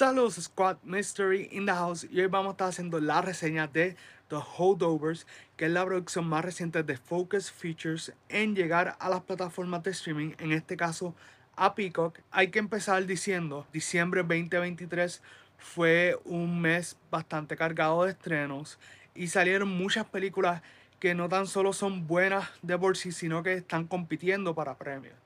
[0.00, 3.96] Saludos Squad Mystery in the House y hoy vamos a estar haciendo la reseña de
[4.28, 5.26] The Holdovers,
[5.58, 9.90] que es la producción más reciente de Focus Features en llegar a las plataformas de
[9.90, 11.14] streaming, en este caso
[11.54, 12.18] a Peacock.
[12.30, 15.20] Hay que empezar diciendo, diciembre 2023
[15.58, 18.78] fue un mes bastante cargado de estrenos
[19.14, 20.62] y salieron muchas películas
[20.98, 25.16] que no tan solo son buenas de por sí, sino que están compitiendo para premios.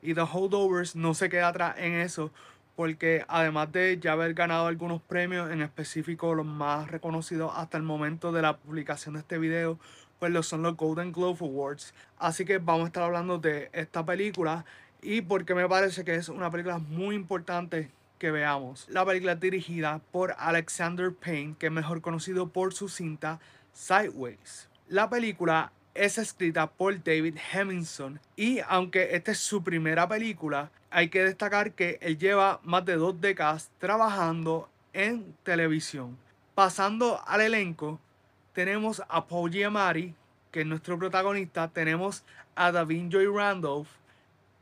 [0.00, 2.32] Y The Holdovers no se queda atrás en eso,
[2.76, 7.82] porque además de ya haber ganado algunos premios, en específico los más reconocidos hasta el
[7.82, 9.78] momento de la publicación de este video,
[10.18, 11.94] pues los son los Golden Globe Awards.
[12.18, 14.64] Así que vamos a estar hablando de esta película
[15.02, 18.86] y porque me parece que es una película muy importante que veamos.
[18.88, 23.40] La película dirigida por Alexander Payne, que es mejor conocido por su cinta
[23.72, 24.68] Sideways.
[24.88, 31.08] La película es escrita por David Hemmingson y aunque esta es su primera película, hay
[31.08, 36.18] que destacar que él lleva más de dos décadas trabajando en televisión.
[36.54, 37.98] Pasando al elenco,
[38.52, 40.14] tenemos a Paul Giamatti,
[40.50, 43.88] que es nuestro protagonista, tenemos a Davin Joy Randolph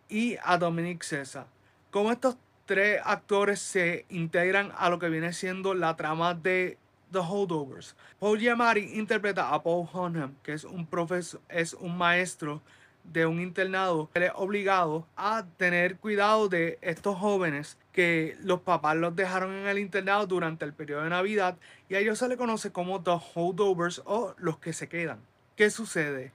[0.09, 1.47] y a Dominic César.
[1.91, 2.37] Como estos
[2.67, 6.79] tres actores se integran a lo que viene siendo la trama de
[7.13, 7.95] The Holdovers.
[8.19, 12.63] Paul Giamatti interpreta a Paul Hunnam, que es un profesor, es un maestro
[13.05, 18.97] de un internado, él es obligado a tener cuidado de estos jóvenes que los papás
[18.97, 21.57] los dejaron en el internado durante el periodo de Navidad
[21.89, 25.19] y a ellos se le conoce como the holdovers o los que se quedan.
[25.57, 26.33] ¿Qué sucede?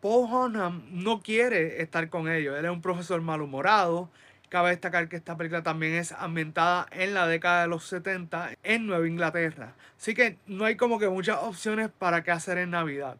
[0.00, 4.10] Paul Hunnam no quiere estar con ellos, él es un profesor malhumorado.
[4.52, 8.86] Cabe destacar que esta película también es ambientada en la década de los 70 en
[8.86, 9.72] Nueva Inglaterra.
[9.98, 13.16] Así que no hay como que muchas opciones para qué hacer en Navidad.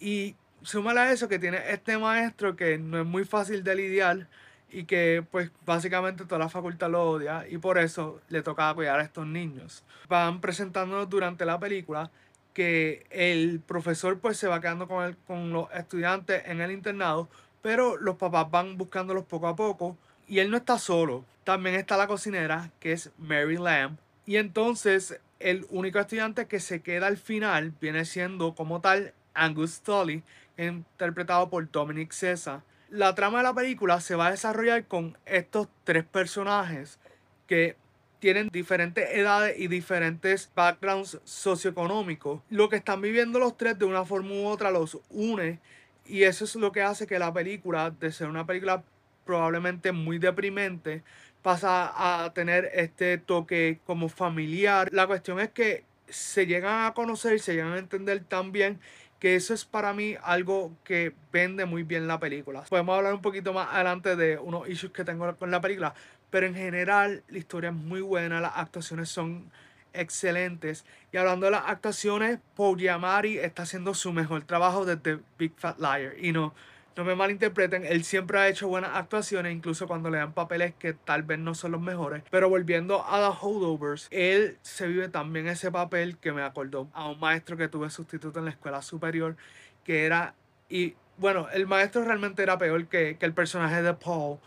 [0.00, 4.28] Y súmale a eso que tiene este maestro que no es muy fácil de lidiar
[4.70, 8.98] y que pues básicamente toda la facultad lo odia y por eso le toca cuidar
[8.98, 9.84] a estos niños.
[10.08, 12.10] Van presentándonos durante la película
[12.54, 17.28] que el profesor pues se va quedando con, el, con los estudiantes en el internado,
[17.60, 21.24] pero los papás van buscándolos poco a poco y él no está solo.
[21.44, 26.80] También está la cocinera que es Mary Lamb y entonces el único estudiante que se
[26.80, 30.22] queda al final viene siendo como tal Angus Tully,
[30.56, 32.62] interpretado por Dominic César.
[32.90, 36.98] La trama de la película se va a desarrollar con estos tres personajes
[37.46, 37.76] que
[38.18, 42.40] tienen diferentes edades y diferentes backgrounds socioeconómicos.
[42.48, 45.60] Lo que están viviendo los tres de una forma u otra los une
[46.06, 48.82] y eso es lo que hace que la película, de ser una película
[49.26, 51.02] probablemente muy deprimente,
[51.42, 51.92] pasa
[52.24, 54.88] a tener este toque como familiar.
[54.92, 58.80] La cuestión es que se llegan a conocer, se llegan a entender tan bien
[59.18, 62.62] que eso es para mí algo que vende muy bien la película.
[62.62, 65.94] Podemos hablar un poquito más adelante de unos issues que tengo con la película,
[66.30, 69.50] pero en general la historia es muy buena, las actuaciones son
[69.94, 70.84] excelentes.
[71.12, 75.78] Y hablando de las actuaciones, Paul Giamatti está haciendo su mejor trabajo desde Big Fat
[75.78, 76.14] Liar.
[76.18, 76.54] Y no,
[76.96, 80.94] no me malinterpreten, él siempre ha hecho buenas actuaciones, incluso cuando le dan papeles que
[80.94, 82.22] tal vez no son los mejores.
[82.30, 87.08] Pero volviendo a The Holdovers, él se vive también ese papel que me acordó a
[87.08, 89.36] un maestro que tuve sustituto en la escuela superior,
[89.84, 90.34] que era,
[90.70, 94.38] y bueno, el maestro realmente era peor que, que el personaje de Paul,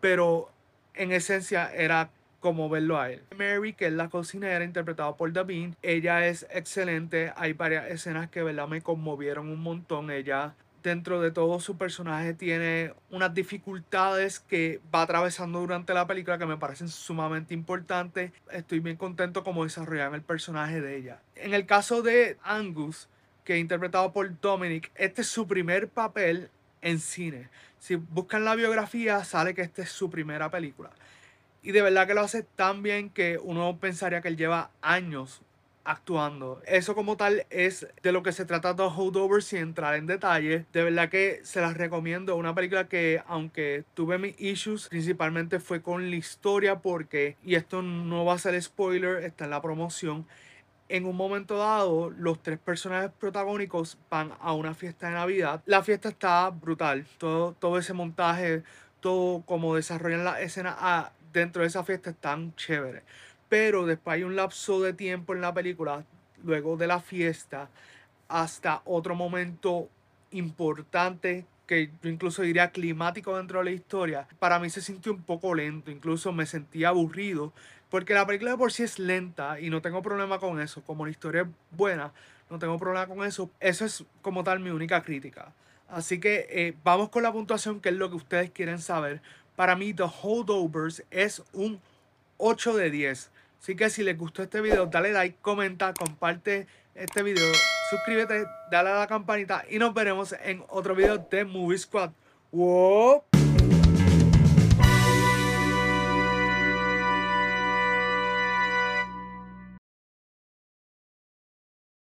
[0.00, 0.50] pero
[0.94, 3.22] en esencia era como verlo a él.
[3.36, 7.32] Mary, que es la cocinera interpretada por Davin, ella es excelente.
[7.36, 8.68] Hay varias escenas que ¿verdad?
[8.68, 10.12] me conmovieron un montón.
[10.12, 10.54] Ella
[10.86, 16.46] dentro de todo su personaje tiene unas dificultades que va atravesando durante la película que
[16.46, 18.30] me parecen sumamente importantes.
[18.52, 21.20] Estoy bien contento como desarrollan el personaje de ella.
[21.34, 23.08] En el caso de Angus,
[23.42, 26.50] que es interpretado por Dominic, este es su primer papel
[26.82, 27.48] en cine.
[27.80, 30.90] Si buscan la biografía, sale que esta es su primera película.
[31.64, 35.42] Y de verdad que lo hace tan bien que uno pensaría que él lleva años
[35.86, 36.60] actuando.
[36.66, 40.66] Eso como tal es de lo que se trata de Holdover sin entrar en detalle.
[40.72, 42.36] De verdad que se las recomiendo.
[42.36, 47.82] Una película que aunque tuve mis issues, principalmente fue con la historia porque, y esto
[47.82, 50.26] no va a ser spoiler, está en la promoción.
[50.88, 55.62] En un momento dado, los tres personajes protagónicos van a una fiesta de Navidad.
[55.66, 57.06] La fiesta está brutal.
[57.18, 58.62] Todo, todo ese montaje,
[59.00, 63.02] todo como desarrollan la escena ah, dentro de esa fiesta están chévere
[63.48, 66.04] pero después hay un lapso de tiempo en la película,
[66.44, 67.68] luego de la fiesta,
[68.28, 69.88] hasta otro momento
[70.30, 75.22] importante que yo incluso diría climático dentro de la historia, para mí se sintió un
[75.22, 77.52] poco lento, incluso me sentía aburrido,
[77.90, 81.04] porque la película de por sí es lenta y no tengo problema con eso, como
[81.04, 82.12] la historia es buena,
[82.50, 85.52] no tengo problema con eso, eso es como tal mi única crítica.
[85.88, 89.20] Así que eh, vamos con la puntuación, que es lo que ustedes quieren saber.
[89.54, 91.80] Para mí, The Holdovers es un
[92.38, 93.30] 8 de 10.
[93.60, 97.52] Así que si les gustó este video, dale like, comenta, comparte este video,
[97.90, 102.10] suscríbete, dale a la campanita y nos veremos en otro video de Movie Squad.
[102.52, 103.35] ¡Wow!